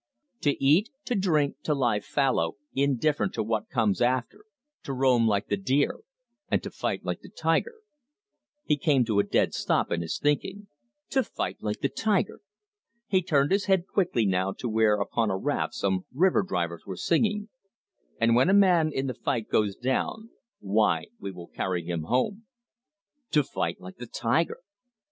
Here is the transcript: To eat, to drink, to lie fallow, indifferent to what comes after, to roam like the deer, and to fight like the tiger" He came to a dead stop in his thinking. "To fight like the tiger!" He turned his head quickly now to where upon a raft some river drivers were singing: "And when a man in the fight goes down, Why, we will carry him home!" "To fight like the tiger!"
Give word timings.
To 0.41 0.53
eat, 0.53 0.89
to 1.05 1.13
drink, 1.13 1.57
to 1.61 1.75
lie 1.75 1.99
fallow, 1.99 2.57
indifferent 2.73 3.35
to 3.35 3.43
what 3.43 3.69
comes 3.69 4.01
after, 4.01 4.45
to 4.81 4.93
roam 4.93 5.27
like 5.27 5.47
the 5.47 5.57
deer, 5.57 5.99
and 6.49 6.63
to 6.63 6.71
fight 6.71 7.05
like 7.05 7.21
the 7.21 7.29
tiger" 7.29 7.75
He 8.65 8.77
came 8.77 9.05
to 9.05 9.19
a 9.19 9.23
dead 9.23 9.53
stop 9.53 9.91
in 9.91 10.01
his 10.01 10.17
thinking. 10.17 10.65
"To 11.11 11.21
fight 11.23 11.57
like 11.61 11.81
the 11.81 11.87
tiger!" 11.87 12.39
He 13.05 13.21
turned 13.21 13.51
his 13.51 13.65
head 13.65 13.85
quickly 13.85 14.25
now 14.25 14.53
to 14.53 14.67
where 14.67 14.95
upon 14.95 15.29
a 15.29 15.37
raft 15.37 15.75
some 15.75 16.07
river 16.11 16.41
drivers 16.41 16.81
were 16.83 16.97
singing: 16.97 17.49
"And 18.19 18.35
when 18.35 18.49
a 18.49 18.55
man 18.55 18.91
in 18.91 19.05
the 19.05 19.13
fight 19.13 19.49
goes 19.49 19.75
down, 19.75 20.31
Why, 20.61 21.09
we 21.19 21.29
will 21.31 21.45
carry 21.49 21.83
him 21.85 22.05
home!" 22.05 22.47
"To 23.29 23.43
fight 23.43 23.79
like 23.79 23.97
the 23.97 24.07
tiger!" 24.07 24.61